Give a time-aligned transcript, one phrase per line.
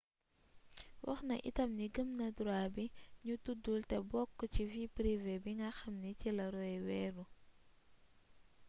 [1.07, 2.85] waxna itam ni gëm na droit bi
[3.25, 7.25] ñu tuddul te bokk ci vie privé bi nga xamni ci la roe wéeru